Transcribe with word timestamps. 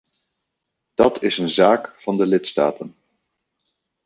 Dat 0.93 1.21
is 1.23 1.37
een 1.37 1.49
zaak 1.49 1.93
van 1.95 2.17
de 2.17 2.25
lidstaten. 2.25 2.95